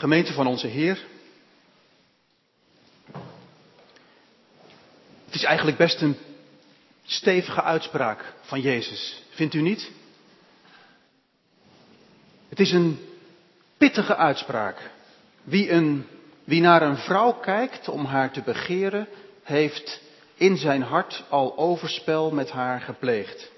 Gemeente 0.00 0.32
van 0.32 0.46
onze 0.46 0.66
Heer. 0.66 1.04
Het 5.24 5.34
is 5.34 5.42
eigenlijk 5.42 5.76
best 5.76 6.00
een 6.00 6.16
stevige 7.04 7.62
uitspraak 7.62 8.34
van 8.40 8.60
Jezus, 8.60 9.22
vindt 9.30 9.54
u 9.54 9.60
niet? 9.60 9.90
Het 12.48 12.60
is 12.60 12.72
een 12.72 12.98
pittige 13.76 14.16
uitspraak. 14.16 14.90
Wie, 15.42 15.70
een, 15.70 16.06
wie 16.44 16.60
naar 16.60 16.82
een 16.82 16.98
vrouw 16.98 17.32
kijkt 17.32 17.88
om 17.88 18.04
haar 18.04 18.32
te 18.32 18.42
begeren, 18.42 19.08
heeft 19.42 20.00
in 20.34 20.56
zijn 20.56 20.82
hart 20.82 21.24
al 21.28 21.56
overspel 21.56 22.30
met 22.30 22.50
haar 22.50 22.80
gepleegd. 22.80 23.50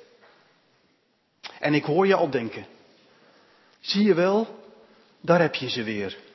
En 1.58 1.74
ik 1.74 1.84
hoor 1.84 2.06
je 2.06 2.14
al 2.14 2.30
denken, 2.30 2.66
zie 3.80 4.04
je 4.04 4.14
wel, 4.14 4.58
daar 5.20 5.40
heb 5.40 5.54
je 5.54 5.68
ze 5.68 5.82
weer. 5.82 6.28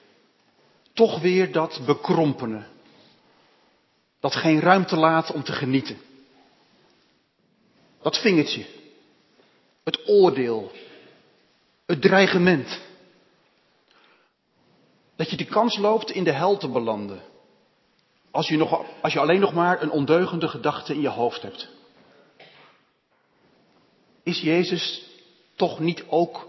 Toch 0.95 1.21
weer 1.21 1.51
dat 1.51 1.81
bekrompene, 1.85 2.63
dat 4.19 4.35
geen 4.35 4.59
ruimte 4.59 4.95
laat 4.95 5.31
om 5.31 5.43
te 5.43 5.51
genieten. 5.51 5.97
Dat 8.01 8.17
vingertje, 8.17 8.65
het 9.83 10.07
oordeel, 10.07 10.71
het 11.85 12.01
dreigement. 12.01 12.79
Dat 15.15 15.29
je 15.29 15.37
de 15.37 15.45
kans 15.45 15.77
loopt 15.77 16.11
in 16.11 16.23
de 16.23 16.31
hel 16.31 16.57
te 16.57 16.69
belanden. 16.69 17.21
Als 18.31 18.47
je, 18.47 18.57
nog, 18.57 18.85
als 19.01 19.13
je 19.13 19.19
alleen 19.19 19.39
nog 19.39 19.53
maar 19.53 19.81
een 19.81 19.91
ondeugende 19.91 20.47
gedachte 20.47 20.93
in 20.93 21.01
je 21.01 21.09
hoofd 21.09 21.41
hebt. 21.41 21.69
Is 24.23 24.41
Jezus 24.41 25.05
toch 25.55 25.79
niet 25.79 26.03
ook 26.07 26.47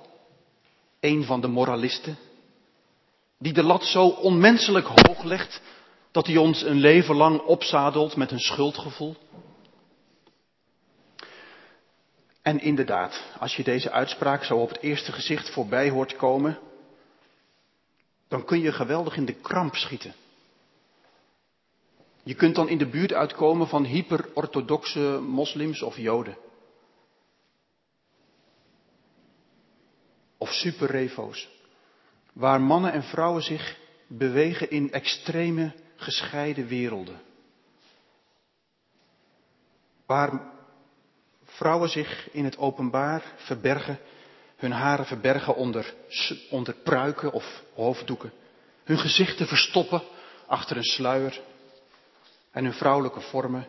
een 1.00 1.24
van 1.24 1.40
de 1.40 1.48
moralisten? 1.48 2.18
Die 3.38 3.52
de 3.52 3.62
lat 3.62 3.84
zo 3.84 4.06
onmenselijk 4.08 4.86
hoog 4.86 5.22
legt 5.22 5.60
dat 6.10 6.26
hij 6.26 6.36
ons 6.36 6.62
een 6.62 6.76
leven 6.78 7.14
lang 7.16 7.40
opzadelt 7.40 8.16
met 8.16 8.30
een 8.30 8.40
schuldgevoel? 8.40 9.16
En 12.42 12.60
inderdaad, 12.60 13.22
als 13.38 13.56
je 13.56 13.62
deze 13.62 13.90
uitspraak 13.90 14.44
zo 14.44 14.56
op 14.56 14.68
het 14.68 14.80
eerste 14.80 15.12
gezicht 15.12 15.50
voorbij 15.50 15.90
hoort 15.90 16.16
komen, 16.16 16.58
dan 18.28 18.44
kun 18.44 18.60
je 18.60 18.72
geweldig 18.72 19.16
in 19.16 19.24
de 19.24 19.34
kramp 19.34 19.74
schieten. 19.74 20.14
Je 22.22 22.34
kunt 22.34 22.54
dan 22.54 22.68
in 22.68 22.78
de 22.78 22.86
buurt 22.86 23.12
uitkomen 23.12 23.68
van 23.68 23.84
hyper-orthodoxe 23.84 25.20
moslims 25.20 25.82
of 25.82 25.96
joden. 25.96 26.36
Of 30.38 30.52
superrevo's. 30.52 31.48
Waar 32.36 32.60
mannen 32.60 32.92
en 32.92 33.02
vrouwen 33.02 33.42
zich 33.42 33.76
bewegen 34.06 34.70
in 34.70 34.92
extreme 34.92 35.72
gescheiden 35.96 36.66
werelden. 36.66 37.20
Waar 40.06 40.40
vrouwen 41.44 41.88
zich 41.88 42.28
in 42.32 42.44
het 42.44 42.58
openbaar 42.58 43.22
verbergen, 43.36 43.98
hun 44.56 44.72
haren 44.72 45.06
verbergen 45.06 45.54
onder, 45.54 45.94
onder 46.50 46.74
pruiken 46.74 47.32
of 47.32 47.62
hoofddoeken, 47.74 48.32
hun 48.84 48.98
gezichten 48.98 49.46
verstoppen 49.46 50.02
achter 50.46 50.76
een 50.76 50.84
sluier 50.84 51.40
en 52.50 52.64
hun 52.64 52.74
vrouwelijke 52.74 53.20
vormen 53.20 53.68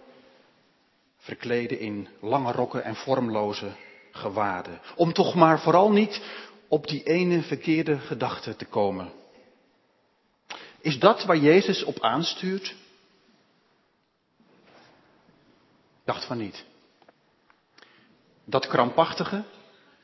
verkleden 1.18 1.80
in 1.80 2.08
lange 2.22 2.52
rokken 2.52 2.84
en 2.84 2.96
vormloze 2.96 3.72
gewaden. 4.12 4.80
Om 4.96 5.14
toch 5.14 5.36
maar 5.36 5.60
vooral 5.60 5.92
niet 5.92 6.22
op 6.68 6.88
die 6.88 7.04
ene 7.04 7.42
verkeerde 7.42 7.98
gedachte 7.98 8.56
te 8.56 8.66
komen. 8.66 9.12
Is 10.82 11.00
dat 11.00 11.26
waar 11.26 11.38
Jezus 11.38 11.84
op 11.84 12.00
aanstuurt? 12.00 12.76
Dacht 16.06 16.26
van 16.26 16.38
niet. 16.38 16.66
Dat 18.46 18.68
krampachtige, 18.68 19.44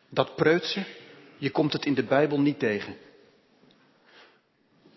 dat 0.09 0.35
preutse, 0.35 0.85
je 1.38 1.51
komt 1.51 1.73
het 1.73 1.85
in 1.85 1.93
de 1.93 2.03
Bijbel 2.03 2.39
niet 2.39 2.59
tegen. 2.59 2.97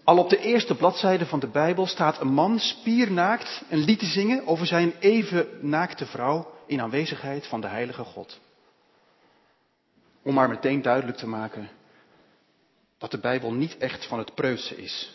Al 0.05 0.19
op 0.19 0.31
de 0.31 0.39
eerste 0.39 0.75
bladzijde 0.75 1.27
van 1.27 1.41
de 1.41 1.47
Bijbel 1.47 1.87
staat 1.87 2.21
een 2.21 2.33
man 2.33 2.59
spiernaakt 2.59 3.63
een 3.69 3.79
lied 3.79 3.99
te 3.99 4.07
zingen 4.07 4.47
over 4.47 4.67
zijn 4.67 4.95
even 4.99 5.49
naakte 5.61 6.07
vrouw 6.07 6.51
in 6.67 6.81
aanwezigheid 6.81 7.47
van 7.47 7.61
de 7.61 7.67
Heilige 7.67 8.05
God. 8.05 8.41
Om 10.27 10.35
maar 10.35 10.49
meteen 10.49 10.83
duidelijk 10.83 11.19
te 11.19 11.27
maken 11.27 11.69
dat 12.99 13.11
de 13.11 13.19
Bijbel 13.19 13.53
niet 13.53 13.77
echt 13.77 14.07
van 14.07 14.19
het 14.19 14.35
preutse 14.35 14.77
is. 14.77 15.13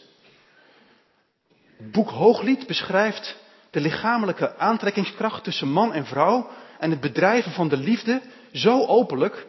Het 1.78 1.92
boek 1.92 2.10
Hooglied 2.10 2.68
beschrijft 2.68 3.38
de 3.70 3.80
lichamelijke 3.82 4.58
aantrekkingskracht 4.58 5.44
tussen 5.44 5.68
man 5.68 5.94
en 5.94 6.06
vrouw 6.06 6.50
en 6.80 6.90
het 6.92 7.00
bedrijven 7.00 7.52
van 7.52 7.68
de 7.68 7.78
liefde 7.78 8.22
zo 8.52 8.86
openlijk 8.86 9.48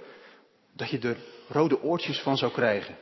dat 0.73 0.91
je 0.91 0.99
er 0.99 1.17
rode 1.49 1.83
oortjes 1.83 2.21
van 2.21 2.37
zou 2.37 2.53
krijgen. 2.53 2.97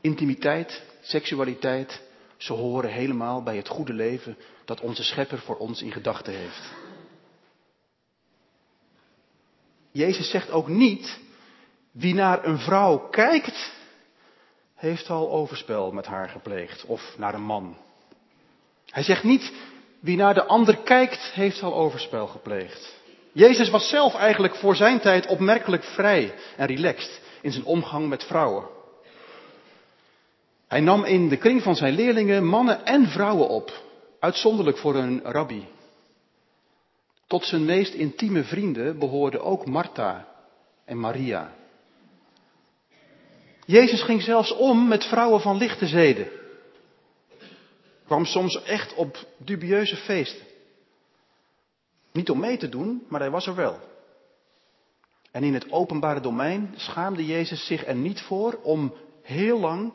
Intimiteit, 0.00 0.82
seksualiteit, 1.00 2.02
ze 2.36 2.52
horen 2.52 2.90
helemaal 2.90 3.42
bij 3.42 3.56
het 3.56 3.68
goede 3.68 3.92
leven 3.92 4.36
dat 4.64 4.80
onze 4.80 5.04
schepper 5.04 5.38
voor 5.38 5.56
ons 5.56 5.82
in 5.82 5.92
gedachten 5.92 6.32
heeft. 6.32 6.85
Jezus 9.96 10.30
zegt 10.30 10.50
ook 10.50 10.68
niet, 10.68 11.18
wie 11.92 12.14
naar 12.14 12.44
een 12.44 12.58
vrouw 12.58 12.98
kijkt, 12.98 13.72
heeft 14.74 15.10
al 15.10 15.30
overspel 15.30 15.92
met 15.92 16.06
haar 16.06 16.28
gepleegd, 16.28 16.84
of 16.84 17.14
naar 17.18 17.34
een 17.34 17.44
man. 17.44 17.76
Hij 18.90 19.02
zegt 19.02 19.22
niet, 19.22 19.52
wie 20.00 20.16
naar 20.16 20.34
de 20.34 20.44
ander 20.44 20.76
kijkt, 20.76 21.20
heeft 21.20 21.62
al 21.62 21.74
overspel 21.74 22.26
gepleegd. 22.26 22.94
Jezus 23.32 23.70
was 23.70 23.88
zelf 23.88 24.14
eigenlijk 24.14 24.54
voor 24.54 24.76
zijn 24.76 25.00
tijd 25.00 25.26
opmerkelijk 25.26 25.84
vrij 25.84 26.34
en 26.56 26.66
relaxed 26.66 27.20
in 27.40 27.52
zijn 27.52 27.64
omgang 27.64 28.08
met 28.08 28.24
vrouwen. 28.24 28.64
Hij 30.68 30.80
nam 30.80 31.04
in 31.04 31.28
de 31.28 31.36
kring 31.36 31.62
van 31.62 31.76
zijn 31.76 31.94
leerlingen 31.94 32.44
mannen 32.44 32.84
en 32.84 33.06
vrouwen 33.06 33.48
op, 33.48 33.82
uitzonderlijk 34.20 34.78
voor 34.78 34.94
een 34.94 35.20
rabbi. 35.24 35.66
Tot 37.26 37.44
zijn 37.44 37.64
meest 37.64 37.94
intieme 37.94 38.44
vrienden 38.44 38.98
behoorden 38.98 39.42
ook 39.42 39.66
Martha 39.66 40.28
en 40.84 41.00
Maria. 41.00 41.54
Jezus 43.64 44.02
ging 44.02 44.22
zelfs 44.22 44.52
om 44.52 44.88
met 44.88 45.04
vrouwen 45.04 45.40
van 45.40 45.56
lichte 45.56 45.86
zeden. 45.86 46.28
Kwam 48.04 48.24
soms 48.24 48.62
echt 48.62 48.94
op 48.94 49.26
dubieuze 49.38 49.96
feesten. 49.96 50.46
Niet 52.12 52.30
om 52.30 52.40
mee 52.40 52.56
te 52.56 52.68
doen, 52.68 53.06
maar 53.08 53.20
hij 53.20 53.30
was 53.30 53.46
er 53.46 53.54
wel. 53.54 53.80
En 55.30 55.42
in 55.42 55.54
het 55.54 55.72
openbare 55.72 56.20
domein 56.20 56.74
schaamde 56.76 57.26
Jezus 57.26 57.66
zich 57.66 57.86
er 57.86 57.94
niet 57.94 58.20
voor 58.20 58.60
om 58.62 58.94
heel 59.22 59.60
lang 59.60 59.94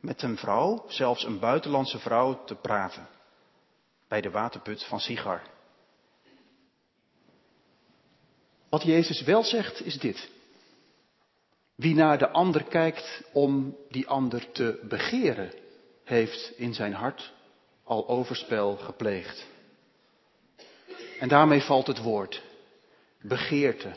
met 0.00 0.22
een 0.22 0.36
vrouw, 0.36 0.84
zelfs 0.88 1.24
een 1.24 1.38
buitenlandse 1.38 1.98
vrouw, 1.98 2.44
te 2.44 2.54
praten. 2.54 3.08
Bij 4.08 4.20
de 4.20 4.30
waterput 4.30 4.84
van 4.84 5.00
Sigar. 5.00 5.42
Wat 8.70 8.82
Jezus 8.82 9.22
wel 9.22 9.44
zegt 9.44 9.84
is 9.84 9.98
dit. 9.98 10.28
Wie 11.74 11.94
naar 11.94 12.18
de 12.18 12.28
ander 12.28 12.64
kijkt 12.64 13.22
om 13.32 13.76
die 13.88 14.08
ander 14.08 14.52
te 14.52 14.80
begeren, 14.88 15.52
heeft 16.04 16.52
in 16.56 16.74
zijn 16.74 16.92
hart 16.92 17.32
al 17.84 18.08
overspel 18.08 18.76
gepleegd. 18.76 19.46
En 21.18 21.28
daarmee 21.28 21.60
valt 21.60 21.86
het 21.86 22.02
woord. 22.02 22.42
Begeerte. 23.20 23.96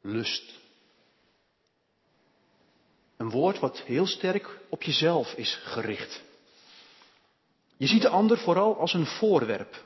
Lust. 0.00 0.62
Een 3.16 3.30
woord 3.30 3.58
wat 3.58 3.80
heel 3.80 4.06
sterk 4.06 4.58
op 4.68 4.82
jezelf 4.82 5.32
is 5.32 5.54
gericht. 5.54 6.22
Je 7.76 7.86
ziet 7.86 8.02
de 8.02 8.08
ander 8.08 8.38
vooral 8.38 8.78
als 8.78 8.94
een 8.94 9.06
voorwerp, 9.06 9.84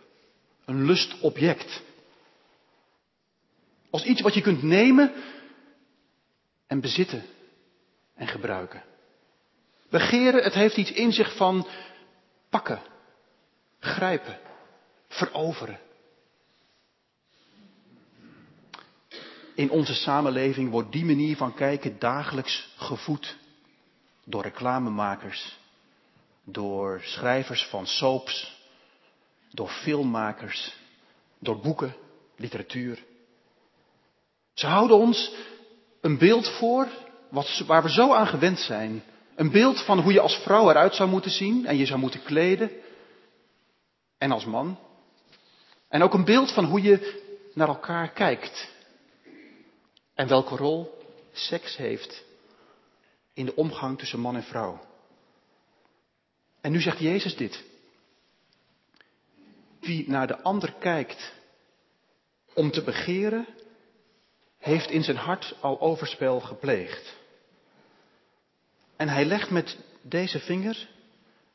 een 0.65 0.85
lustobject. 0.85 1.83
Als 3.91 4.05
iets 4.05 4.21
wat 4.21 4.35
je 4.35 4.41
kunt 4.41 4.63
nemen 4.63 5.13
en 6.67 6.81
bezitten 6.81 7.23
en 8.15 8.27
gebruiken. 8.27 8.83
Begeren, 9.91 10.43
het 10.43 10.55
heeft 10.55 10.77
iets 10.77 10.93
in 10.93 11.13
zich 11.13 11.37
van 11.37 11.67
pakken, 12.49 12.83
grijpen, 13.79 14.39
veroveren. 15.09 15.79
In 19.55 19.71
onze 19.71 19.95
samenleving 19.95 20.71
wordt 20.71 20.93
die 20.93 21.05
manier 21.05 21.37
van 21.37 21.55
kijken 21.55 21.99
dagelijks 21.99 22.69
gevoed 22.77 23.37
door 24.25 24.43
reclamemakers, 24.43 25.59
door 26.45 27.01
schrijvers 27.03 27.65
van 27.65 27.87
soaps, 27.87 28.61
door 29.51 29.69
filmmakers, 29.69 30.77
door 31.39 31.61
boeken, 31.61 31.97
literatuur. 32.37 33.05
Ze 34.59 34.67
houden 34.67 34.97
ons 34.97 35.33
een 36.01 36.19
beeld 36.19 36.49
voor 36.49 36.89
waar 37.67 37.83
we 37.83 37.91
zo 37.91 38.13
aan 38.13 38.27
gewend 38.27 38.59
zijn. 38.59 39.03
Een 39.35 39.51
beeld 39.51 39.85
van 39.85 40.01
hoe 40.01 40.13
je 40.13 40.21
als 40.21 40.37
vrouw 40.37 40.71
eruit 40.71 40.95
zou 40.95 41.09
moeten 41.09 41.31
zien 41.31 41.67
en 41.67 41.77
je 41.77 41.87
zou 41.87 41.99
moeten 41.99 42.23
kleden. 42.23 42.71
En 44.19 44.31
als 44.31 44.45
man. 44.45 44.79
En 45.89 46.03
ook 46.03 46.15
een 46.15 46.25
beeld 46.25 46.53
van 46.53 46.65
hoe 46.65 46.83
je 46.83 47.23
naar 47.55 47.69
elkaar 47.69 48.11
kijkt. 48.11 48.71
En 50.15 50.29
welke 50.29 50.57
rol 50.57 50.99
seks 51.33 51.77
heeft 51.77 52.25
in 53.35 53.45
de 53.45 53.55
omgang 53.55 53.99
tussen 53.99 54.21
man 54.21 54.37
en 54.37 54.43
vrouw. 54.43 54.81
En 56.61 56.73
nu 56.73 56.81
zegt 56.81 56.99
Jezus 56.99 57.37
dit. 57.37 57.65
Wie 59.81 60.11
naar 60.11 60.27
de 60.27 60.43
ander 60.43 60.73
kijkt 60.79 61.33
om 62.55 62.71
te 62.71 62.83
begeren, 62.83 63.47
heeft 64.59 64.91
in 64.91 65.05
zijn 65.05 65.17
hart 65.17 65.55
al 65.61 65.81
overspel 65.81 66.41
gepleegd. 66.41 67.17
En 68.97 69.09
hij 69.09 69.25
legt 69.25 69.51
met 69.51 69.77
deze 70.03 70.39
vinger, 70.39 70.89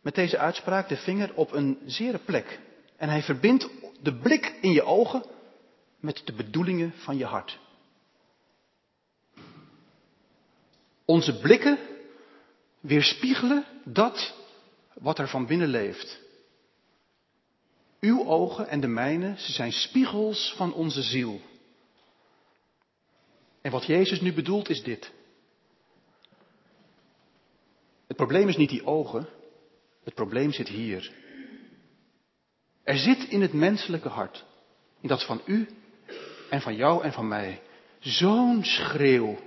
met 0.01 0.15
deze 0.15 0.37
uitspraak, 0.37 0.89
de 0.89 0.97
vinger 0.97 1.33
op 1.33 1.51
een 1.51 1.79
zere 1.85 2.17
plek. 2.17 2.59
En 2.97 3.09
hij 3.09 3.21
verbindt 3.21 3.69
de 4.01 4.15
blik 4.15 4.55
in 4.61 4.71
je 4.71 4.83
ogen 4.83 5.23
met 5.99 6.21
de 6.25 6.33
bedoelingen 6.33 6.93
van 6.95 7.17
je 7.17 7.25
hart. 7.25 7.59
Onze 11.05 11.39
blikken 11.39 11.77
weerspiegelen 12.79 13.65
dat 13.83 14.33
wat 14.93 15.19
er 15.19 15.27
van 15.27 15.45
binnen 15.45 15.67
leeft. 15.67 16.19
Uw 17.99 18.25
ogen 18.25 18.67
en 18.67 18.79
de 18.79 18.87
mijne, 18.87 19.33
ze 19.37 19.51
zijn 19.51 19.71
spiegels 19.71 20.53
van 20.57 20.73
onze 20.73 21.01
ziel. 21.01 21.41
En 23.63 23.71
wat 23.71 23.85
Jezus 23.85 24.21
nu 24.21 24.33
bedoelt 24.33 24.69
is 24.69 24.83
dit. 24.83 25.11
Het 28.07 28.17
probleem 28.17 28.47
is 28.47 28.57
niet 28.57 28.69
die 28.69 28.85
ogen, 28.85 29.27
het 30.03 30.13
probleem 30.13 30.51
zit 30.51 30.67
hier. 30.67 31.11
Er 32.83 32.97
zit 32.97 33.23
in 33.23 33.41
het 33.41 33.53
menselijke 33.53 34.09
hart, 34.09 34.45
in 35.01 35.07
dat 35.07 35.25
van 35.25 35.41
u 35.45 35.67
en 36.49 36.61
van 36.61 36.75
jou 36.75 37.03
en 37.03 37.13
van 37.13 37.27
mij, 37.27 37.61
zo'n 37.99 38.63
schreeuw, 38.63 39.37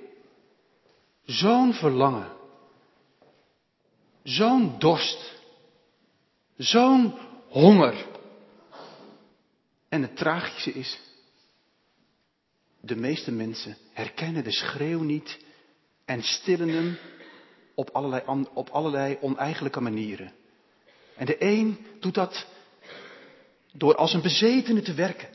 zo'n 1.25 1.73
verlangen, 1.73 2.33
zo'n 4.23 4.79
dorst, 4.79 5.35
zo'n 6.57 7.15
honger. 7.49 8.07
En 9.89 10.03
het 10.03 10.17
tragische 10.17 10.73
is, 10.73 11.01
de 12.87 12.97
meeste 12.97 13.33
mensen 13.33 13.77
herkennen 13.93 14.45
de 14.45 14.53
schreeuw 14.53 15.03
niet 15.03 15.39
en 16.05 16.23
stillen 16.23 16.69
hem 16.69 16.99
op 17.75 17.91
allerlei, 17.91 18.47
op 18.55 18.69
allerlei 18.69 19.19
oneigenlijke 19.21 19.81
manieren. 19.81 20.33
En 21.17 21.27
de 21.27 21.43
een 21.43 21.87
doet 22.01 22.15
dat 22.15 22.47
door 23.73 23.95
als 23.97 24.13
een 24.13 24.23
bezetene 24.23 24.83
te 24.83 24.95
werken. 24.95 25.29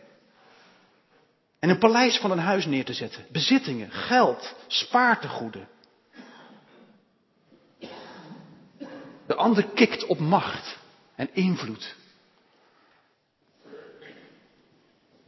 En 1.59 1.69
een 1.69 1.79
paleis 1.79 2.17
van 2.17 2.31
een 2.31 2.39
huis 2.39 2.65
neer 2.65 2.85
te 2.85 2.93
zetten. 2.93 3.25
Bezittingen, 3.31 3.91
geld, 3.91 4.55
spaartegoeden. 4.67 5.67
De 9.27 9.35
ander 9.35 9.67
kikt 9.67 10.05
op 10.05 10.19
macht 10.19 10.77
en 11.15 11.29
invloed. 11.33 11.95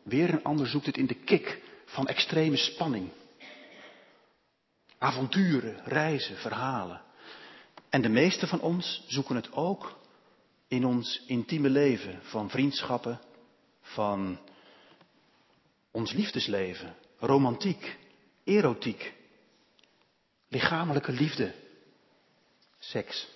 Weer 0.03 0.29
een 0.29 0.43
ander 0.43 0.67
zoekt 0.67 0.85
het 0.85 0.97
in 0.97 1.07
de 1.07 1.13
kik 1.15 1.61
van 1.93 2.07
extreme 2.07 2.57
spanning. 2.57 3.09
Avonturen, 4.97 5.81
reizen, 5.85 6.37
verhalen. 6.37 7.01
En 7.89 8.01
de 8.01 8.09
meeste 8.09 8.47
van 8.47 8.61
ons 8.61 9.03
zoeken 9.07 9.35
het 9.35 9.51
ook 9.51 9.97
in 10.67 10.85
ons 10.85 11.23
intieme 11.27 11.69
leven 11.69 12.19
van 12.21 12.49
vriendschappen, 12.49 13.19
van 13.81 14.39
ons 15.91 16.11
liefdesleven, 16.11 16.95
romantiek, 17.19 17.97
erotiek, 18.43 19.13
lichamelijke 20.47 21.11
liefde, 21.11 21.53
seks. 22.79 23.27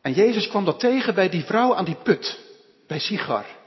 En 0.00 0.12
Jezus 0.12 0.48
kwam 0.48 0.64
dat 0.64 0.80
tegen 0.80 1.14
bij 1.14 1.28
die 1.28 1.44
vrouw 1.44 1.74
aan 1.74 1.84
die 1.84 2.02
put, 2.02 2.40
bij 2.86 2.98
Sigar. 2.98 3.59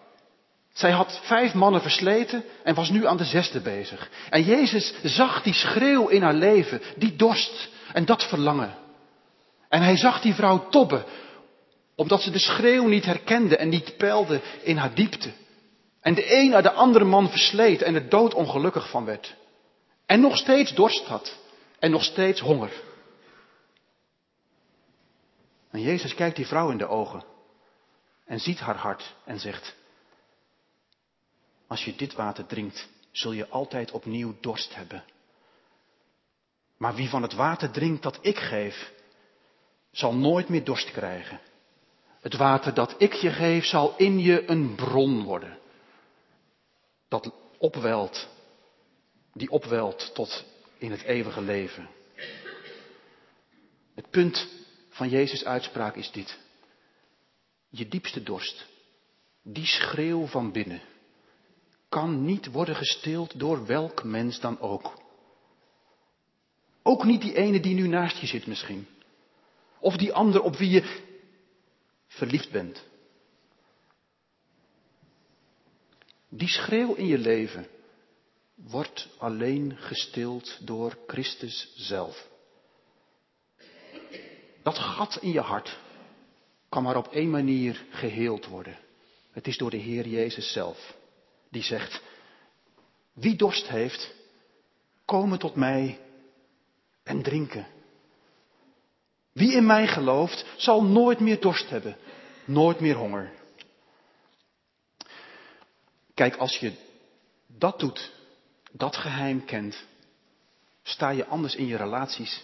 Zij 0.74 0.92
had 0.92 1.20
vijf 1.24 1.54
mannen 1.54 1.82
versleten 1.82 2.44
en 2.64 2.76
was 2.76 2.90
nu 2.90 3.06
aan 3.08 3.18
de 3.18 3.24
zesde 3.24 3.62
bezig. 3.62 4.10
En 4.30 4.44
Jezus 4.44 4.94
zag 5.04 5.42
die 5.42 5.54
schreeuw 5.54 6.08
in 6.08 6.22
haar 6.22 6.34
leven, 6.34 6.82
die 6.96 7.16
dorst 7.16 7.70
en 7.94 8.06
dat 8.06 8.24
verlangen. 8.24 8.76
En 9.70 9.82
hij 9.82 9.98
zag 9.98 10.22
die 10.22 10.34
vrouw 10.34 10.70
tobben, 10.70 11.06
omdat 11.96 12.22
ze 12.22 12.32
de 12.32 12.40
schreeuw 12.40 12.88
niet 12.88 13.06
herkende 13.06 13.58
en 13.58 13.70
niet 13.70 13.98
peilde 13.98 14.42
in 14.62 14.78
haar 14.78 14.94
diepte. 14.94 15.32
En 16.02 16.14
de 16.14 16.36
een 16.36 16.50
naar 16.50 16.62
de 16.62 16.72
andere 16.72 17.06
man 17.06 17.30
versleet 17.30 17.82
en 17.82 17.96
er 17.96 18.10
doodongelukkig 18.10 18.90
van 18.90 19.06
werd. 19.06 19.36
En 20.06 20.20
nog 20.20 20.38
steeds 20.38 20.74
dorst 20.74 21.06
had 21.06 21.38
en 21.80 21.92
nog 21.92 22.04
steeds 22.04 22.40
honger. 22.40 22.72
En 25.72 25.82
Jezus 25.82 26.16
kijkt 26.16 26.36
die 26.36 26.48
vrouw 26.48 26.70
in 26.70 26.78
de 26.78 26.88
ogen 26.88 27.24
en 28.26 28.40
ziet 28.40 28.60
haar 28.60 28.76
hart 28.76 29.16
en 29.26 29.40
zegt, 29.40 29.76
als 31.74 31.86
je 31.86 31.96
dit 31.96 32.14
water 32.14 32.46
drinkt, 32.46 32.90
zul 33.12 33.32
je 33.32 33.48
altijd 33.48 33.92
opnieuw 33.92 34.36
dorst 34.40 34.76
hebben. 34.76 35.04
Maar 36.78 36.96
wie 36.96 37.10
van 37.10 37.22
het 37.22 37.34
water 37.34 37.72
drinkt 37.72 38.04
dat 38.04 38.20
ik 38.22 38.38
geef, 38.38 38.92
zal 39.92 40.16
nooit 40.16 40.50
meer 40.50 40.64
dorst 40.64 40.92
krijgen. 40.92 41.40
Het 42.20 42.36
water 42.36 42.74
dat 42.74 42.96
ik 42.98 43.14
je 43.14 43.32
geef 43.32 43.66
zal 43.66 43.98
in 43.98 44.20
je 44.20 44.50
een 44.50 44.76
bron 44.76 45.24
worden. 45.24 45.58
Dat 47.08 47.32
opwelt, 47.58 48.28
die 49.34 49.50
opwelt 49.50 50.14
tot 50.14 50.46
in 50.78 50.92
het 50.92 51.02
eeuwige 51.02 51.42
leven. 51.42 51.90
Het 53.96 54.10
punt 54.10 54.48
van 54.90 55.10
Jezus' 55.10 55.46
uitspraak 55.46 55.96
is 55.96 56.12
dit. 56.12 56.38
Je 57.70 57.88
diepste 57.88 58.24
dorst, 58.24 58.66
die 59.42 59.66
schreeuw 59.66 60.26
van 60.26 60.52
binnen, 60.52 60.82
kan 61.94 62.26
niet 62.26 62.52
worden 62.52 62.76
gestild 62.76 63.40
door 63.40 63.66
welk 63.66 64.04
mens 64.04 64.40
dan 64.40 64.60
ook. 64.60 64.94
Ook 66.84 67.04
niet 67.04 67.22
die 67.22 67.36
ene 67.36 67.60
die 67.60 67.76
nu 67.76 67.88
naast 67.88 68.18
je 68.18 68.28
zit 68.28 68.48
misschien. 68.48 68.88
Of 69.80 69.98
die 69.98 70.14
ander 70.14 70.42
op 70.42 70.56
wie 70.56 70.70
je 70.70 71.02
verliefd 72.08 72.52
bent. 72.52 72.84
Die 76.30 76.48
schreeuw 76.48 76.94
in 76.94 77.08
je 77.08 77.18
leven 77.18 77.68
wordt 78.56 79.10
alleen 79.18 79.78
gestild 79.78 80.58
door 80.62 80.98
Christus 81.08 81.74
zelf. 81.76 82.28
Dat 84.64 84.78
gat 84.78 85.18
in 85.22 85.32
je 85.32 85.42
hart 85.42 85.80
kan 86.70 86.84
maar 86.84 86.98
op 86.98 87.08
één 87.08 87.30
manier 87.30 87.86
geheeld 87.90 88.46
worden. 88.46 88.80
Het 89.32 89.48
is 89.48 89.58
door 89.58 89.70
de 89.70 89.78
Heer 89.78 90.08
Jezus 90.08 90.52
zelf. 90.52 91.02
Die 91.54 91.64
zegt, 91.64 92.02
wie 93.14 93.36
dorst 93.36 93.68
heeft, 93.68 94.14
komen 95.06 95.40
tot 95.40 95.56
mij 95.56 96.00
en 97.04 97.22
drinken. 97.22 97.68
Wie 99.32 99.54
in 99.54 99.66
mij 99.66 99.88
gelooft, 99.88 100.46
zal 100.58 100.84
nooit 100.84 101.20
meer 101.20 101.42
dorst 101.42 101.70
hebben, 101.70 101.98
nooit 102.46 102.80
meer 102.80 102.96
honger. 102.96 103.32
Kijk, 106.14 106.36
als 106.36 106.58
je 106.58 106.74
dat 107.48 107.80
doet, 107.80 108.12
dat 108.72 108.96
geheim 108.96 109.46
kent, 109.46 109.86
sta 110.84 111.10
je 111.10 111.26
anders 111.26 111.56
in 111.56 111.68
je 111.68 111.78
relaties, 111.78 112.44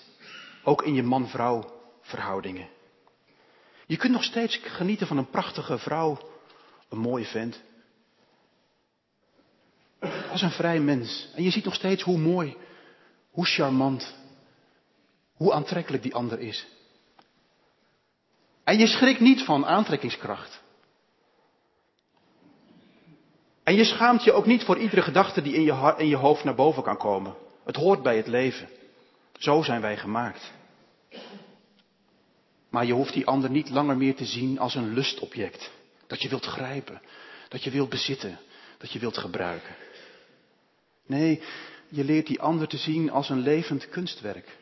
ook 0.63 0.83
in 0.83 0.93
je 0.93 1.03
man-vrouw 1.03 1.81
verhoudingen. 2.01 2.69
Je 3.85 3.97
kunt 3.97 4.13
nog 4.13 4.23
steeds 4.23 4.57
genieten 4.57 5.07
van 5.07 5.17
een 5.17 5.29
prachtige 5.29 5.77
vrouw, 5.77 6.29
een 6.89 6.97
mooie 6.97 7.25
vent. 7.25 7.61
Als 10.31 10.41
een 10.41 10.51
vrij 10.51 10.79
mens. 10.79 11.27
En 11.35 11.43
je 11.43 11.49
ziet 11.49 11.65
nog 11.65 11.75
steeds 11.75 12.03
hoe 12.03 12.17
mooi, 12.17 12.57
hoe 13.31 13.45
charmant, 13.45 14.15
hoe 15.33 15.53
aantrekkelijk 15.53 16.03
die 16.03 16.15
ander 16.15 16.39
is. 16.39 16.67
En 18.63 18.77
je 18.77 18.87
schrikt 18.87 19.19
niet 19.19 19.43
van 19.43 19.65
aantrekkingskracht. 19.65 20.61
En 23.63 23.75
je 23.75 23.83
schaamt 23.83 24.23
je 24.23 24.31
ook 24.31 24.45
niet 24.45 24.63
voor 24.63 24.77
iedere 24.77 25.01
gedachte 25.01 25.41
die 25.41 25.53
in 25.53 25.63
je, 25.63 25.93
in 25.97 26.07
je 26.07 26.15
hoofd 26.15 26.43
naar 26.43 26.55
boven 26.55 26.83
kan 26.83 26.97
komen. 26.97 27.35
Het 27.65 27.75
hoort 27.75 28.03
bij 28.03 28.17
het 28.17 28.27
leven. 28.27 28.69
Zo 29.37 29.61
zijn 29.61 29.81
wij 29.81 29.97
gemaakt. 29.97 30.51
Maar 32.69 32.85
je 32.85 32.93
hoeft 32.93 33.13
die 33.13 33.25
ander 33.25 33.49
niet 33.49 33.69
langer 33.69 33.97
meer 33.97 34.15
te 34.15 34.25
zien 34.25 34.59
als 34.59 34.75
een 34.75 34.93
lustobject. 34.93 35.71
Dat 36.07 36.21
je 36.21 36.29
wilt 36.29 36.45
grijpen, 36.45 37.01
dat 37.49 37.63
je 37.63 37.71
wilt 37.71 37.89
bezitten, 37.89 38.39
dat 38.77 38.91
je 38.91 38.99
wilt 38.99 39.17
gebruiken. 39.17 39.75
Nee, 41.09 41.41
je 41.87 42.03
leert 42.03 42.27
die 42.27 42.39
ander 42.39 42.67
te 42.67 42.77
zien 42.77 43.11
als 43.11 43.29
een 43.29 43.39
levend 43.39 43.89
kunstwerk. 43.89 44.57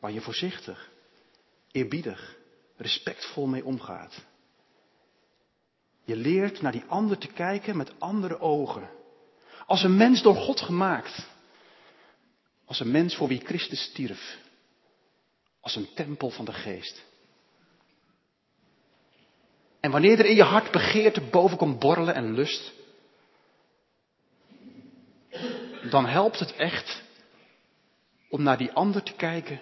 Waar 0.00 0.12
je 0.12 0.20
voorzichtig, 0.20 0.90
eerbiedig, 1.72 2.36
respectvol 2.76 3.46
mee 3.46 3.64
omgaat. 3.64 4.24
Je 6.04 6.16
leert 6.16 6.60
naar 6.60 6.72
die 6.72 6.84
ander 6.86 7.18
te 7.18 7.26
kijken 7.26 7.76
met 7.76 8.00
andere 8.00 8.40
ogen. 8.40 8.90
Als 9.66 9.82
een 9.82 9.96
mens 9.96 10.22
door 10.22 10.36
God 10.36 10.60
gemaakt. 10.60 11.26
Als 12.64 12.80
een 12.80 12.90
mens 12.90 13.16
voor 13.16 13.28
wie 13.28 13.40
Christus 13.44 13.82
stierf. 13.82 14.38
Als 15.60 15.76
een 15.76 15.88
tempel 15.94 16.30
van 16.30 16.44
de 16.44 16.52
geest. 16.52 17.04
En 19.80 19.90
wanneer 19.90 20.18
er 20.18 20.26
in 20.26 20.36
je 20.36 20.42
hart 20.42 20.70
begeerte 20.70 21.20
boven 21.20 21.56
komt 21.56 21.78
borrelen 21.78 22.14
en 22.14 22.34
lust, 22.34 22.76
dan 25.90 26.06
helpt 26.06 26.38
het 26.38 26.54
echt 26.56 27.02
om 28.28 28.42
naar 28.42 28.56
die 28.56 28.72
ander 28.72 29.02
te 29.02 29.12
kijken. 29.12 29.60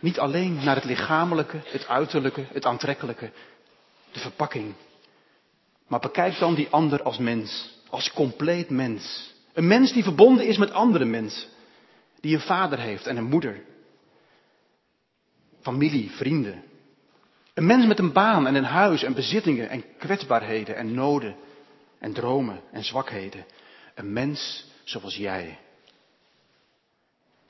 Niet 0.00 0.18
alleen 0.18 0.64
naar 0.64 0.74
het 0.74 0.84
lichamelijke, 0.84 1.60
het 1.64 1.88
uiterlijke, 1.88 2.46
het 2.52 2.64
aantrekkelijke, 2.64 3.30
de 4.12 4.18
verpakking. 4.20 4.74
Maar 5.86 6.00
bekijk 6.00 6.38
dan 6.38 6.54
die 6.54 6.68
ander 6.70 7.02
als 7.02 7.18
mens, 7.18 7.78
als 7.90 8.12
compleet 8.12 8.70
mens. 8.70 9.34
Een 9.52 9.66
mens 9.66 9.92
die 9.92 10.02
verbonden 10.02 10.46
is 10.46 10.58
met 10.58 10.70
andere 10.70 11.04
mensen. 11.04 11.48
Die 12.20 12.34
een 12.34 12.40
vader 12.40 12.78
heeft 12.78 13.06
en 13.06 13.16
een 13.16 13.28
moeder. 13.28 13.60
Familie, 15.60 16.10
vrienden. 16.10 16.62
Een 17.54 17.66
mens 17.66 17.86
met 17.86 17.98
een 17.98 18.12
baan 18.12 18.46
en 18.46 18.54
een 18.54 18.64
huis 18.64 19.02
en 19.02 19.14
bezittingen 19.14 19.68
en 19.68 19.84
kwetsbaarheden 19.98 20.76
en 20.76 20.94
noden 20.94 21.36
en 21.98 22.12
dromen 22.12 22.60
en 22.72 22.84
zwakheden. 22.84 23.44
Een 23.94 24.12
mens 24.12 24.66
zoals 24.88 25.16
jij. 25.16 25.58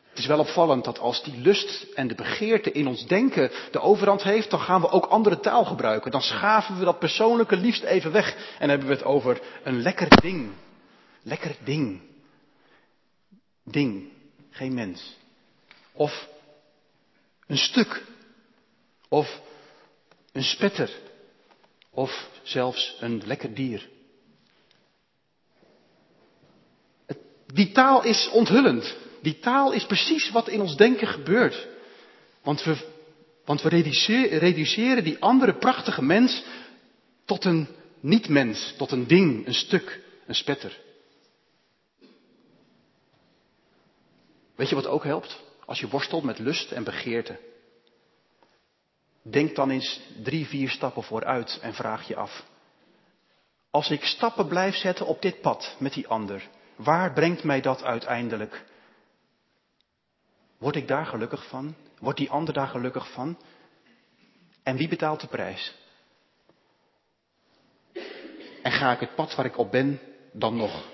Het 0.08 0.18
is 0.18 0.26
wel 0.26 0.38
opvallend 0.38 0.84
dat 0.84 0.98
als 0.98 1.22
die 1.22 1.36
lust 1.36 1.86
en 1.94 2.08
de 2.08 2.14
begeerte 2.14 2.72
in 2.72 2.86
ons 2.86 3.06
denken 3.06 3.50
de 3.70 3.80
overhand 3.80 4.22
heeft, 4.22 4.50
dan 4.50 4.60
gaan 4.60 4.80
we 4.80 4.90
ook 4.90 5.04
andere 5.04 5.40
taal 5.40 5.64
gebruiken. 5.64 6.10
Dan 6.10 6.22
schaven 6.22 6.78
we 6.78 6.84
dat 6.84 6.98
persoonlijke 6.98 7.56
liefst 7.56 7.82
even 7.82 8.12
weg 8.12 8.56
en 8.58 8.68
hebben 8.68 8.88
we 8.88 8.94
het 8.94 9.04
over 9.04 9.40
een 9.62 9.82
lekker 9.82 10.20
ding. 10.20 10.52
Lekker 11.22 11.56
ding. 11.64 12.00
Ding, 13.64 14.08
geen 14.50 14.74
mens. 14.74 15.16
Of 15.92 16.28
een 17.46 17.58
stuk. 17.58 18.04
Of 19.08 19.40
een 20.32 20.44
spetter. 20.44 20.90
Of 21.90 22.28
zelfs 22.42 22.96
een 23.00 23.22
lekker 23.26 23.54
dier. 23.54 23.88
Die 27.52 27.72
taal 27.72 28.04
is 28.04 28.28
onthullend. 28.32 28.96
Die 29.22 29.38
taal 29.38 29.72
is 29.72 29.86
precies 29.86 30.30
wat 30.30 30.48
in 30.48 30.60
ons 30.60 30.76
denken 30.76 31.06
gebeurt. 31.06 31.66
Want 32.42 32.64
we, 32.64 32.76
want 33.44 33.62
we 33.62 33.68
reduceren 34.38 35.04
die 35.04 35.16
andere 35.20 35.54
prachtige 35.54 36.02
mens 36.02 36.44
tot 37.24 37.44
een 37.44 37.68
niet-mens, 38.00 38.74
tot 38.76 38.90
een 38.90 39.06
ding, 39.06 39.46
een 39.46 39.54
stuk, 39.54 40.00
een 40.26 40.34
spetter. 40.34 40.80
Weet 44.54 44.68
je 44.68 44.74
wat 44.74 44.86
ook 44.86 45.04
helpt? 45.04 45.40
Als 45.64 45.80
je 45.80 45.88
worstelt 45.88 46.24
met 46.24 46.38
lust 46.38 46.72
en 46.72 46.84
begeerte. 46.84 47.38
Denk 49.22 49.54
dan 49.54 49.70
eens 49.70 50.00
drie, 50.22 50.46
vier 50.46 50.70
stappen 50.70 51.02
vooruit 51.02 51.58
en 51.62 51.74
vraag 51.74 52.08
je 52.08 52.16
af. 52.16 52.44
Als 53.70 53.90
ik 53.90 54.04
stappen 54.04 54.48
blijf 54.48 54.76
zetten 54.76 55.06
op 55.06 55.22
dit 55.22 55.40
pad 55.40 55.76
met 55.78 55.92
die 55.92 56.08
ander, 56.08 56.48
Waar 56.78 57.12
brengt 57.12 57.44
mij 57.44 57.60
dat 57.60 57.82
uiteindelijk? 57.82 58.64
Word 60.58 60.76
ik 60.76 60.88
daar 60.88 61.06
gelukkig 61.06 61.48
van? 61.48 61.74
Wordt 61.98 62.18
die 62.18 62.30
ander 62.30 62.54
daar 62.54 62.68
gelukkig 62.68 63.12
van? 63.12 63.38
En 64.62 64.76
wie 64.76 64.88
betaalt 64.88 65.20
de 65.20 65.26
prijs? 65.26 65.74
En 68.62 68.72
ga 68.72 68.92
ik 68.92 69.00
het 69.00 69.14
pad 69.14 69.34
waar 69.34 69.46
ik 69.46 69.58
op 69.58 69.70
ben 69.70 70.00
dan 70.32 70.56
nog? 70.56 70.84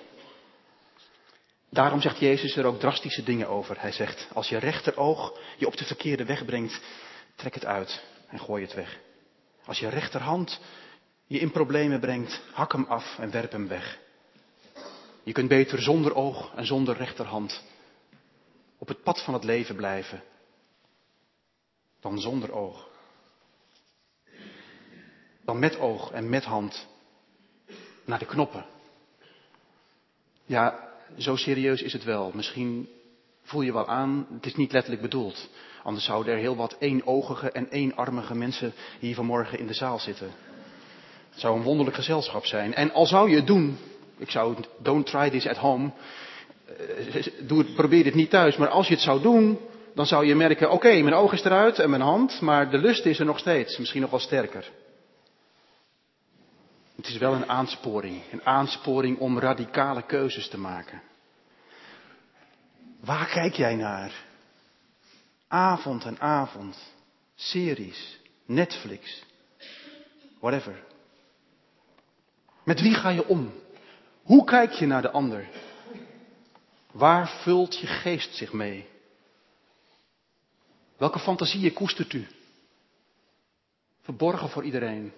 Daarom 1.70 2.00
zegt 2.00 2.18
Jezus 2.18 2.56
er 2.56 2.64
ook 2.64 2.80
drastische 2.80 3.22
dingen 3.22 3.48
over. 3.48 3.80
Hij 3.80 3.92
zegt, 3.92 4.28
als 4.32 4.48
je 4.48 4.58
rechteroog 4.58 5.38
je 5.56 5.66
op 5.66 5.76
de 5.76 5.84
verkeerde 5.84 6.24
weg 6.24 6.44
brengt, 6.44 6.80
trek 7.34 7.54
het 7.54 7.64
uit 7.64 8.02
en 8.28 8.38
gooi 8.38 8.62
het 8.62 8.74
weg. 8.74 8.98
Als 9.64 9.78
je 9.78 9.88
rechterhand 9.88 10.60
je 11.26 11.38
in 11.38 11.50
problemen 11.50 12.00
brengt, 12.00 12.40
hak 12.52 12.72
hem 12.72 12.84
af 12.84 13.18
en 13.18 13.30
werp 13.30 13.52
hem 13.52 13.68
weg. 13.68 14.02
Je 15.24 15.32
kunt 15.32 15.48
beter 15.48 15.82
zonder 15.82 16.14
oog 16.14 16.52
en 16.54 16.66
zonder 16.66 16.96
rechterhand 16.96 17.62
op 18.78 18.88
het 18.88 19.02
pad 19.02 19.24
van 19.24 19.34
het 19.34 19.44
leven 19.44 19.76
blijven 19.76 20.22
dan 22.00 22.20
zonder 22.20 22.52
oog. 22.52 22.88
Dan 25.44 25.58
met 25.58 25.78
oog 25.78 26.10
en 26.10 26.28
met 26.28 26.44
hand 26.44 26.86
naar 28.04 28.18
de 28.18 28.26
knoppen. 28.26 28.66
Ja, 30.44 30.92
zo 31.18 31.36
serieus 31.36 31.82
is 31.82 31.92
het 31.92 32.04
wel. 32.04 32.30
Misschien 32.34 32.88
voel 33.42 33.62
je 33.62 33.72
wel 33.72 33.88
aan, 33.88 34.26
het 34.30 34.46
is 34.46 34.54
niet 34.54 34.72
letterlijk 34.72 35.02
bedoeld. 35.02 35.48
Anders 35.82 36.04
zouden 36.04 36.32
er 36.32 36.38
heel 36.40 36.56
wat 36.56 36.76
eenogige 36.78 37.50
en 37.50 37.68
eenarmige 37.68 38.34
mensen 38.34 38.72
hier 38.98 39.14
vanmorgen 39.14 39.58
in 39.58 39.66
de 39.66 39.74
zaal 39.74 39.98
zitten. 39.98 40.30
Het 41.30 41.40
zou 41.40 41.56
een 41.56 41.62
wonderlijk 41.62 41.96
gezelschap 41.96 42.46
zijn. 42.46 42.74
En 42.74 42.92
al 42.92 43.06
zou 43.06 43.30
je 43.30 43.36
het 43.36 43.46
doen, 43.46 43.78
ik 44.16 44.30
zou, 44.30 44.56
don't 44.78 45.06
try 45.06 45.30
this 45.30 45.46
at 45.46 45.56
home. 45.56 45.90
Eh, 47.12 47.26
doe 47.40 47.64
probeer 47.64 48.04
dit 48.04 48.14
niet 48.14 48.30
thuis. 48.30 48.56
Maar 48.56 48.68
als 48.68 48.88
je 48.88 48.94
het 48.94 49.02
zou 49.02 49.22
doen, 49.22 49.58
dan 49.94 50.06
zou 50.06 50.26
je 50.26 50.34
merken, 50.34 50.70
oké, 50.70 51.02
mijn 51.02 51.14
oog 51.14 51.32
is 51.32 51.44
eruit 51.44 51.78
en 51.78 51.90
mijn 51.90 52.02
hand, 52.02 52.40
maar 52.40 52.70
de 52.70 52.78
lust 52.78 53.04
is 53.04 53.18
er 53.18 53.26
nog 53.26 53.38
steeds. 53.38 53.78
Misschien 53.78 54.00
nog 54.00 54.10
wel 54.10 54.20
sterker. 54.20 54.70
Het 56.96 57.06
is 57.06 57.18
wel 57.18 57.32
een 57.32 57.48
aansporing. 57.48 58.22
Een 58.32 58.46
aansporing 58.46 59.18
om 59.18 59.38
radicale 59.38 60.02
keuzes 60.02 60.48
te 60.48 60.58
maken. 60.58 61.02
Waar 63.00 63.26
kijk 63.26 63.54
jij 63.54 63.74
naar? 63.74 64.12
Avond 65.48 66.04
en 66.04 66.20
avond. 66.20 66.76
Series. 67.34 68.18
Netflix. 68.46 69.24
Whatever. 70.40 70.82
Met 72.64 72.80
wie 72.80 72.94
ga 72.94 73.08
je 73.08 73.26
om? 73.26 73.52
Hoe 74.24 74.44
kijk 74.44 74.72
je 74.72 74.86
naar 74.86 75.02
de 75.02 75.10
ander? 75.10 75.48
Waar 76.92 77.28
vult 77.28 77.78
je 77.78 77.86
geest 77.86 78.34
zich 78.34 78.52
mee? 78.52 78.86
Welke 80.96 81.18
fantasieën 81.18 81.72
koestert 81.72 82.12
u? 82.12 82.26
Verborgen 84.02 84.48
voor 84.48 84.64
iedereen. 84.64 85.12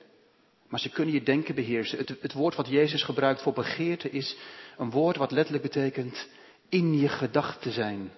Maar 0.69 0.81
ze 0.81 0.91
kunnen 0.91 1.15
je 1.15 1.23
denken 1.23 1.55
beheersen. 1.55 1.99
Het, 1.99 2.17
het, 2.21 2.33
woord 2.33 2.55
wat 2.55 2.69
Jezus 2.69 3.03
gebruikt 3.03 3.43
voor 3.43 3.53
begeerte 3.53 4.11
is 4.11 4.37
een 4.79 4.91
woord 4.91 5.17
wat 5.17 5.31
letterlijk 5.31 5.65
betekent 5.65 6.29
in 6.69 6.99
je 6.99 7.09
gedachten 7.09 7.73
zijn. 7.73 8.11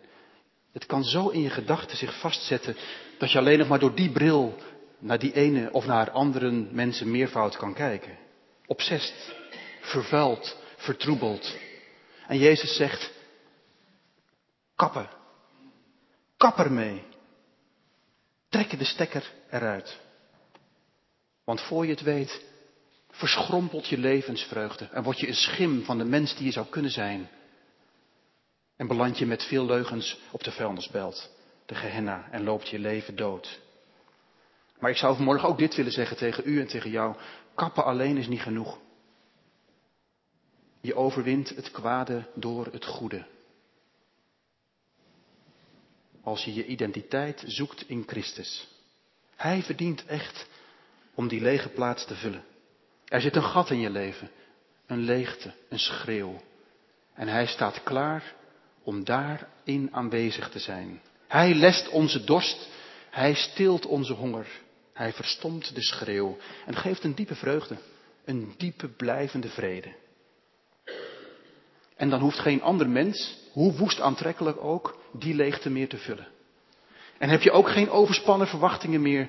Het 0.73 0.87
kan 0.87 1.05
zo 1.05 1.29
in 1.29 1.41
je 1.41 1.51
gedachten 1.51 1.97
zich 1.97 2.21
vastzetten 2.21 2.77
dat 3.19 3.33
je 3.33 3.39
alleen 3.39 3.59
nog 3.59 3.69
maar 3.69 3.79
door 3.79 3.95
die 3.95 4.11
bril 4.11 4.57
naar 4.99 5.19
die 5.19 5.33
ene 5.35 5.73
of 5.73 5.87
naar 5.87 6.11
andere 6.11 6.51
mensen 6.51 7.11
meervoud 7.11 7.57
kan 7.57 7.75
kijken. 7.75 8.19
Obsest, 8.67 9.35
vervuild, 9.81 10.57
vertroebeld. 10.79 11.57
En 12.27 12.39
Jezus 12.39 12.77
zegt, 12.77 13.13
kappen. 14.75 15.09
Kap 16.37 16.59
ermee. 16.59 17.03
Trek 18.49 18.79
de 18.79 18.85
stekker 18.85 19.33
eruit. 19.51 19.99
Want 21.45 21.61
voor 21.61 21.85
je 21.85 21.91
het 21.91 22.03
weet, 22.03 22.45
verschrompelt 23.11 23.87
je 23.87 23.99
levensvreugde 23.99 24.89
en 24.93 25.03
word 25.03 25.19
je 25.19 25.27
een 25.27 25.35
schim 25.35 25.85
van 25.85 25.99
de 25.99 26.05
mens 26.05 26.37
die 26.37 26.45
je 26.45 26.53
zou 26.53 26.67
kunnen 26.67 26.91
zijn. 26.91 27.29
En 28.77 28.87
beland 28.87 29.19
je 29.19 29.27
met 29.27 29.43
veel 29.43 29.67
leugens 29.67 30.19
op 30.31 30.45
de 30.45 30.51
vuilnisbelt, 30.51 31.31
de 31.67 31.75
Gehenna, 31.75 32.29
en 32.31 32.45
loopt 32.45 32.69
je 32.69 32.79
leven 32.79 33.17
dood. 33.17 33.61
Maar 34.79 34.91
ik 34.91 34.97
zou 34.97 35.17
vanmorgen 35.17 35.49
ook 35.49 35.59
dit 35.59 35.75
willen 35.75 35.93
zeggen 35.93 36.17
tegen 36.17 36.43
u 36.47 36.61
en 36.61 36.67
tegen 36.67 36.91
jou. 36.91 37.17
Kappen 37.55 37.85
alleen 37.85 38.17
is 38.17 38.29
niet 38.29 38.43
genoeg. 38.43 38.79
Je 40.81 40.95
overwint 40.95 41.49
het 41.49 41.71
kwade 41.71 42.27
door 42.35 42.67
het 42.67 42.85
goede. 42.85 43.27
Als 46.23 46.45
je 46.45 46.55
je 46.55 46.67
identiteit 46.67 47.43
zoekt 47.47 47.89
in 47.89 48.05
Christus. 48.07 48.69
Hij 49.37 49.63
verdient 49.63 50.05
echt 50.05 50.47
om 51.15 51.29
die 51.29 51.41
lege 51.41 51.69
plaats 51.69 52.07
te 52.07 52.15
vullen. 52.15 52.45
Er 53.05 53.21
zit 53.21 53.37
een 53.37 53.43
gat 53.43 53.71
in 53.71 53.81
je 53.81 53.91
leven, 53.91 54.31
een 54.87 55.01
leegte, 55.01 55.55
een 55.69 55.79
schreeuw. 55.79 56.41
En 57.15 57.29
hij 57.29 57.47
staat 57.47 57.83
klaar 57.83 58.35
om 58.83 59.05
daarin 59.05 59.89
aanwezig 59.93 60.51
te 60.51 60.59
zijn. 60.59 61.01
Hij 61.27 61.55
lest 61.55 61.89
onze 61.89 62.25
dorst, 62.25 62.69
hij 63.11 63.35
stilt 63.35 63.87
onze 63.87 64.13
honger, 64.13 64.47
hij 64.93 65.13
verstomt 65.13 65.75
de 65.75 65.83
schreeuw 65.83 66.37
en 66.67 66.77
geeft 66.77 67.05
een 67.05 67.15
diepe 67.15 67.35
vreugde, 67.35 67.77
een 68.25 68.55
diepe 68.57 68.89
blijvende 68.89 69.49
vrede. 69.49 69.95
En 71.99 72.11
dan 72.11 72.21
hoeft 72.21 72.39
geen 72.39 72.63
ander 72.63 72.89
mens, 72.89 73.39
hoe 73.53 73.77
woest 73.77 74.01
aantrekkelijk 74.01 74.65
ook, 74.65 74.99
die 75.13 75.35
leegte 75.35 75.71
meer 75.71 75.89
te 75.89 75.97
vullen. 75.97 76.29
En 77.19 77.29
heb 77.29 77.43
je 77.43 77.51
ook 77.51 77.69
geen 77.69 77.91
overspannen 77.91 78.47
verwachtingen 78.47 79.03
meer 79.03 79.29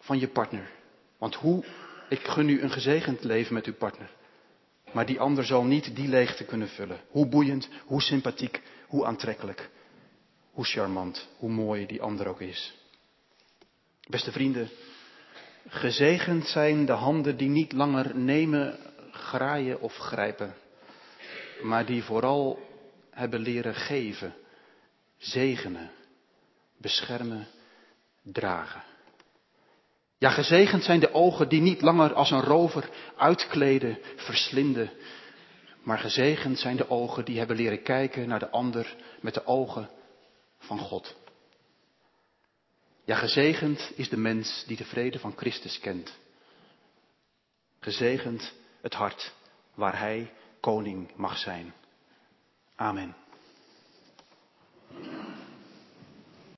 van 0.00 0.18
je 0.18 0.28
partner. 0.28 0.70
Want 1.18 1.34
hoe, 1.34 1.64
ik 2.08 2.20
gun 2.20 2.48
u 2.48 2.62
een 2.62 2.70
gezegend 2.70 3.24
leven 3.24 3.54
met 3.54 3.66
uw 3.66 3.74
partner. 3.74 4.10
Maar 4.92 5.06
die 5.06 5.20
ander 5.20 5.44
zal 5.44 5.64
niet 5.64 5.96
die 5.96 6.08
leegte 6.08 6.44
kunnen 6.44 6.68
vullen. 6.68 7.00
Hoe 7.08 7.26
boeiend, 7.26 7.68
hoe 7.86 8.02
sympathiek, 8.02 8.62
hoe 8.86 9.04
aantrekkelijk, 9.04 9.70
hoe 10.50 10.64
charmant, 10.64 11.28
hoe 11.36 11.50
mooi 11.50 11.86
die 11.86 12.02
ander 12.02 12.26
ook 12.26 12.40
is. 12.40 12.74
Beste 14.08 14.32
vrienden, 14.32 14.68
gezegend 15.68 16.46
zijn 16.46 16.86
de 16.86 16.92
handen 16.92 17.36
die 17.36 17.48
niet 17.48 17.72
langer 17.72 18.16
nemen, 18.18 18.78
graaien 19.10 19.80
of 19.80 19.96
grijpen, 19.96 20.54
maar 21.64 21.86
die 21.86 22.02
vooral 22.02 22.58
hebben 23.10 23.40
leren 23.40 23.74
geven, 23.74 24.34
zegenen, 25.16 25.90
beschermen, 26.76 27.46
dragen. 28.22 28.82
Ja, 30.18 30.30
gezegend 30.30 30.82
zijn 30.82 31.00
de 31.00 31.12
ogen 31.12 31.48
die 31.48 31.60
niet 31.60 31.80
langer 31.80 32.14
als 32.14 32.30
een 32.30 32.42
rover 32.42 32.90
uitkleden, 33.16 33.98
verslinden. 34.16 34.90
Maar 35.82 35.98
gezegend 35.98 36.58
zijn 36.58 36.76
de 36.76 36.90
ogen 36.90 37.24
die 37.24 37.38
hebben 37.38 37.56
leren 37.56 37.82
kijken 37.82 38.28
naar 38.28 38.38
de 38.38 38.50
ander 38.50 38.96
met 39.20 39.34
de 39.34 39.46
ogen 39.46 39.90
van 40.58 40.78
God. 40.78 41.16
Ja, 43.04 43.16
gezegend 43.16 43.92
is 43.94 44.08
de 44.08 44.16
mens 44.16 44.64
die 44.66 44.76
de 44.76 44.84
vrede 44.84 45.18
van 45.18 45.36
Christus 45.36 45.80
kent. 45.80 46.18
Gezegend 47.80 48.54
het 48.80 48.94
hart 48.94 49.32
waar 49.74 49.98
hij 49.98 50.32
koning 50.64 51.10
mag 51.16 51.38
zijn. 51.38 51.72
Amen. 52.76 53.23